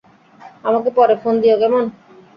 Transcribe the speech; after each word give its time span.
আমাকে 0.63 0.89
পরে 0.97 1.15
ফোন 1.21 1.33
দিও, 1.41 1.55
কেমন? 1.61 1.83